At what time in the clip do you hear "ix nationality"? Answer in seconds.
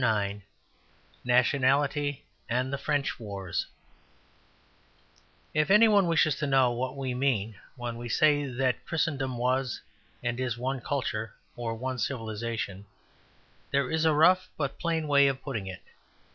0.03-2.25